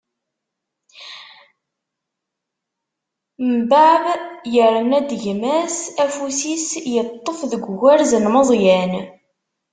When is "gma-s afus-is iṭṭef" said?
5.23-7.39